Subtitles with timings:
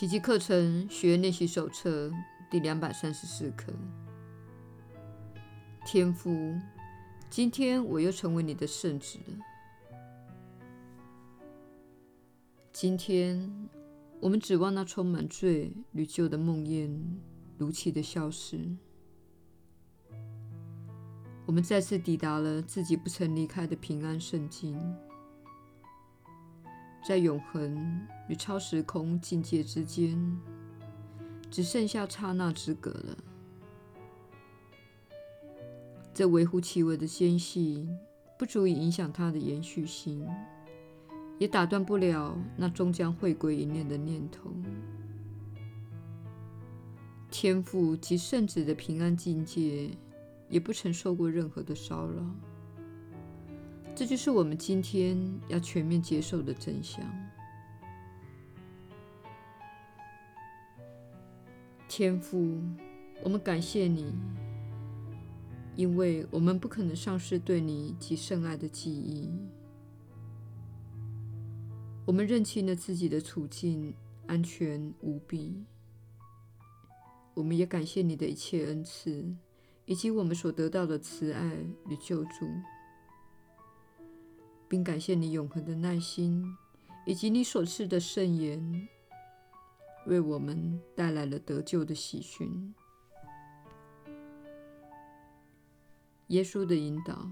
[0.00, 2.10] 奇迹课程学练习手册
[2.50, 3.70] 第两百三十四课。
[5.84, 6.58] 天父，
[7.28, 9.36] 今天我又成为你的圣子了。
[12.72, 13.68] 今天，
[14.20, 16.98] 我们指望那充满罪与旧的梦魇
[17.58, 18.74] 如期的消失。
[21.44, 24.80] 我们再次抵达了自己不曾离开的平安圣境。
[27.02, 30.38] 在永恒与超时空境界之间，
[31.50, 33.16] 只剩下刹那之隔了。
[36.12, 37.88] 这微乎其微的间隙，
[38.38, 40.28] 不足以影响它的延续性，
[41.38, 44.50] 也打断不了那终将回归一念的念头。
[47.30, 49.90] 天父及圣子的平安境界，
[50.48, 52.22] 也不曾受过任何的骚扰。
[54.00, 55.14] 这就是我们今天
[55.48, 57.04] 要全面接受的真相。
[61.86, 62.58] 天父，
[63.22, 64.10] 我们感谢你，
[65.76, 69.28] 因为我们不可能丧失对你及圣爱的记忆。
[72.06, 73.94] 我们认清了自己的处境，
[74.26, 75.62] 安全无比。
[77.34, 79.36] 我们也感谢你的一切恩赐，
[79.84, 81.54] 以及我们所得到的慈爱
[81.90, 82.48] 与救助。
[84.70, 86.56] 并感谢你永恒的耐心，
[87.04, 88.88] 以及你所赐的圣言，
[90.06, 92.72] 为我们带来了得救的喜讯。
[96.28, 97.28] 耶稣的引导，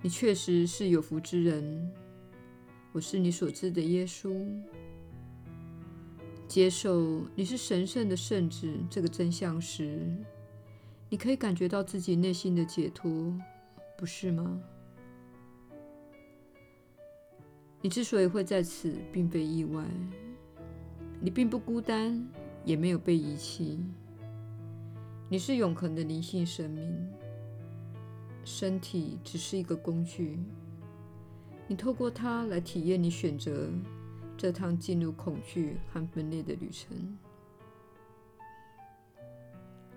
[0.00, 1.92] 你确实是有福之人。
[2.92, 4.48] 我是你所知的耶稣。
[6.48, 10.16] 接受你是神圣的圣子这个真相时，
[11.10, 13.34] 你可以感觉到自己内心的解脱，
[13.96, 14.60] 不是吗？
[17.80, 19.84] 你之所以会在此，并非意外。
[21.20, 22.28] 你并不孤单，
[22.64, 23.78] 也没有被遗弃。
[25.30, 27.08] 你是永恒的灵性生命，
[28.44, 30.38] 身体只是一个工具。
[31.66, 33.68] 你透过它来体验你选择
[34.36, 37.16] 这趟进入恐惧和分裂的旅程。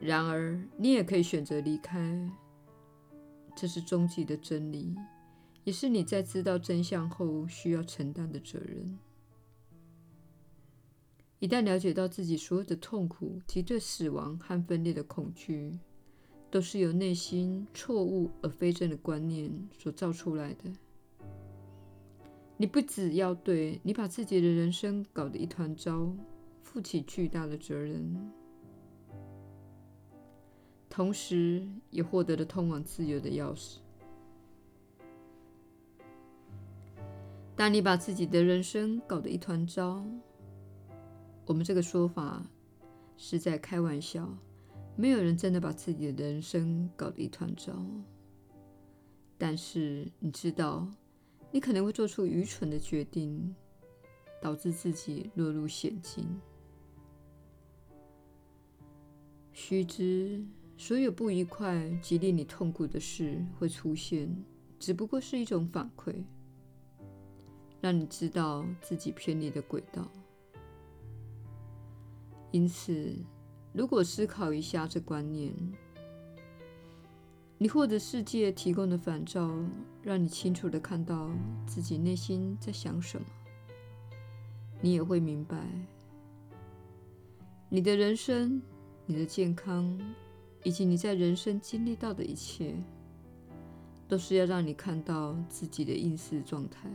[0.00, 2.30] 然而，你也可以选择离开，
[3.54, 4.96] 这是终极的真理，
[5.62, 8.98] 也是你在知道真相后需要承担的责任。
[11.38, 15.78] 一旦了解到自己所有的痛苦及对死亡和分裂的恐惧，
[16.50, 20.70] 都是由内心错误而非正的观念所造出来的，
[22.56, 26.10] 你不只要对你把自己的人生搞得一团糟
[26.62, 28.39] 负起巨大的责任。
[30.90, 33.76] 同时，也获得了通往自由的钥匙。
[37.54, 40.04] 当你把自己的人生搞得一团糟，
[41.46, 42.44] 我们这个说法
[43.16, 44.36] 是在开玩笑，
[44.96, 47.72] 没有人真的把自己的人生搞得一团糟。
[49.38, 50.88] 但是，你知道，
[51.52, 53.54] 你可能会做出愚蠢的决定，
[54.42, 56.40] 导致自己落入险境。
[59.52, 60.44] 须知。
[60.80, 64.34] 所有不愉快及令你痛苦的事会出现，
[64.78, 66.24] 只不过是一种反馈，
[67.82, 70.10] 让你知道自己偏离的轨道。
[72.50, 73.14] 因此，
[73.74, 75.52] 如果思考一下这观念，
[77.58, 79.54] 你获得世界提供的反照，
[80.02, 81.30] 让你清楚地看到
[81.66, 83.26] 自己内心在想什么，
[84.80, 85.58] 你也会明白，
[87.68, 88.62] 你的人生，
[89.04, 90.00] 你的健康。
[90.62, 92.74] 以及你在人生经历到的一切，
[94.06, 96.90] 都是要让你看到自己的应试状态。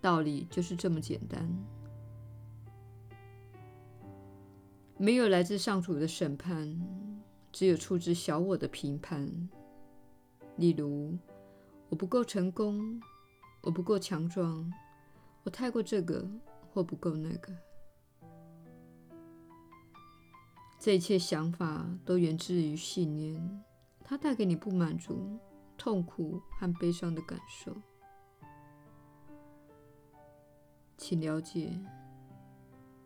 [0.00, 1.48] 道理就是这么简单。
[4.96, 6.80] 没有来自上主的审判，
[7.50, 9.28] 只有出自小我的评判。
[10.56, 11.16] 例如，
[11.88, 13.00] 我不够成功，
[13.62, 14.72] 我不够强壮，
[15.42, 16.28] 我太过这个
[16.72, 17.52] 或不够那个。
[20.84, 23.62] 这一切想法都源自于信念，
[24.02, 25.38] 它带给你不满足、
[25.78, 27.72] 痛苦和悲伤的感受。
[30.96, 31.70] 请了解，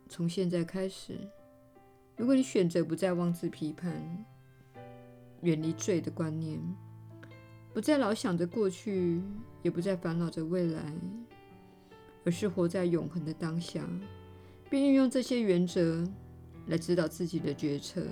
[0.08, 1.18] 从现在开始，
[2.16, 4.24] 如果你选择不再妄自批判、
[5.42, 6.58] 远离罪的观念，
[7.74, 9.20] 不再老想着过去，
[9.60, 10.94] 也不再烦恼着未来，
[12.24, 13.86] 而是活在永恒的当下，
[14.70, 16.10] 并运用这些原则。
[16.66, 18.06] 来指导自己的决策，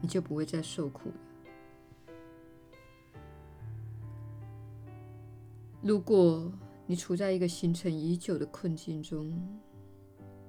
[0.00, 1.14] 你就不会再受苦了。
[5.82, 6.50] 如果
[6.86, 9.32] 你处在一个形成已久的困境中，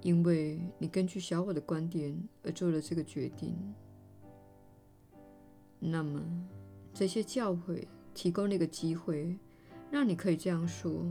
[0.02, 3.56] 因为你根据小我的观点而做了这个决定。
[5.80, 6.22] 那么，
[6.94, 9.38] 这些教诲提供了一个机会，
[9.92, 11.06] 让你可以这样说：“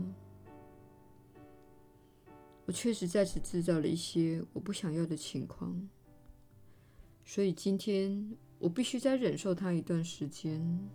[2.67, 5.89] 我确实在此制造了一些我不想要的情况，
[7.25, 10.87] 所以今天我必须再忍受它一段时间。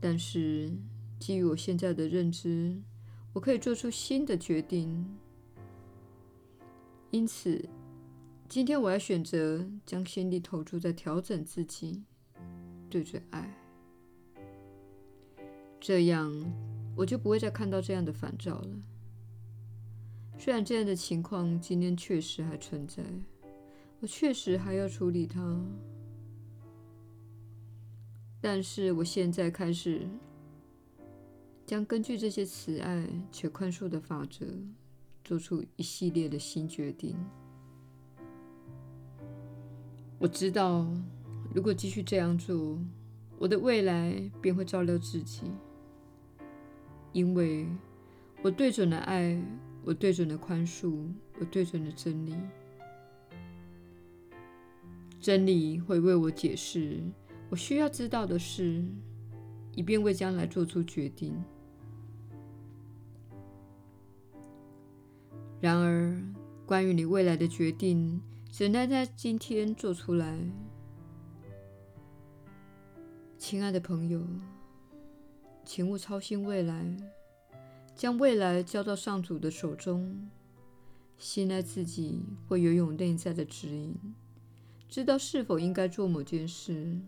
[0.00, 0.72] 但是。”
[1.18, 2.76] 基于我现在的认知，
[3.32, 5.16] 我可以做出新的决定。
[7.10, 7.66] 因此，
[8.46, 12.04] 今天我要选择将心力投注在调整自己，
[12.90, 13.50] 对准爱。
[15.80, 16.30] 这样，
[16.94, 18.68] 我就不会再看到这样的烦躁了。
[20.38, 23.02] 虽然这样的情况今天确实还存在，
[24.00, 25.60] 我确实还要处理它，
[28.40, 30.08] 但是我现在开始。
[31.64, 34.46] 将根据这些慈爱且宽恕的法则，
[35.24, 37.16] 做出一系列的新决定。
[40.20, 40.86] 我知道，
[41.52, 42.78] 如果继续这样做，
[43.36, 45.42] 我的未来便会照料自己，
[47.12, 47.66] 因为
[48.42, 49.36] 我对准了爱，
[49.86, 51.06] 我对准了宽恕，
[51.38, 52.34] 我对准了真理。
[55.20, 57.00] 真理会为我解释
[57.48, 58.84] 我需要知道的事，
[59.76, 61.40] 以便为将来做出决定。
[65.60, 66.20] 然而，
[66.66, 70.36] 关于你未来的决定，只能在今天做出来。
[73.38, 74.20] 亲爱的朋友，
[75.64, 76.96] 请勿操心未来，
[77.96, 80.28] 将未来交到上主的手中，
[81.16, 83.96] 信赖自己会拥有内在的指引，
[84.86, 86.98] 知道是否应该做某件事、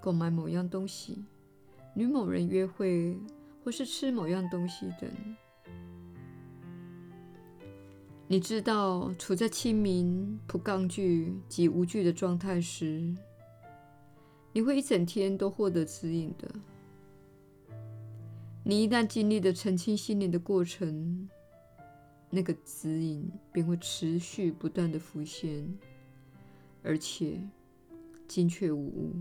[0.00, 1.22] 购买某样东西、
[1.94, 3.18] 与某人约会，
[3.62, 5.10] 或是吃某样东西等。
[8.26, 13.14] 你知道，处在清明、不抗拒及无惧的状态时，
[14.54, 16.48] 你会一整天都获得指引的。
[18.68, 21.26] 你一旦经历了澄清心灵的过程，
[22.28, 25.66] 那个指引便会持续不断地浮现，
[26.82, 27.40] 而且
[28.26, 29.14] 精确无误。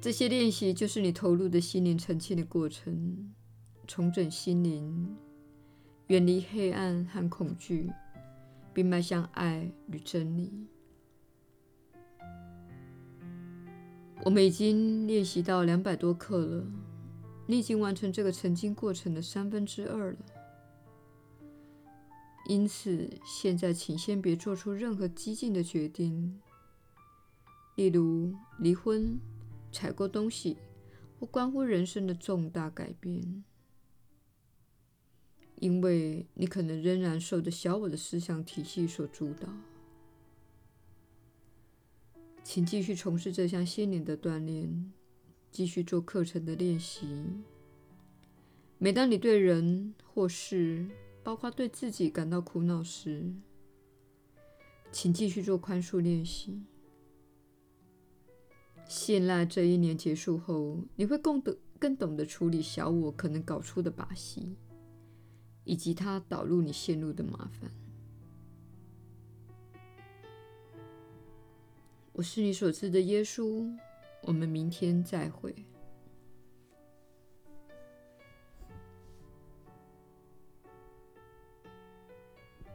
[0.00, 3.32] 这些练习就是你投入的心灵澄清的过程。
[3.86, 5.16] 重整心灵，
[6.08, 7.92] 远离黑暗和恐惧，
[8.74, 10.66] 并迈向爱与真理。
[14.24, 16.64] 我们已经练习到两百多课了，
[17.46, 20.18] 你已经完成这个澄清过程的三分之二了。
[22.46, 26.40] 因此，现在请先别做出任何激进的决定，
[27.74, 29.18] 例如离婚、
[29.72, 30.56] 采购东西
[31.18, 33.42] 或关乎人生的重大改变。
[35.56, 39.48] 因为你可能仍然受着小我的思想体系所主导，
[42.44, 44.92] 请继续从事这项心灵的锻炼，
[45.50, 47.06] 继续做课程的练习。
[48.78, 50.86] 每当你对人或事，
[51.22, 53.32] 包括对自己感到苦恼时，
[54.90, 56.60] 请继续做宽恕练习。
[58.88, 64.56] 信赖这一年结束后，你会更懂更懂得处理小我可能搞出的把戏。
[65.64, 67.70] 以及他导入你陷入的麻烦。
[72.12, 73.70] 我是你所知的耶稣。
[74.22, 75.54] 我们明天再会。